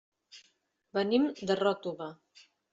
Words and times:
Venim 0.99 1.29
de 1.53 1.61
Ròtova. 1.61 2.13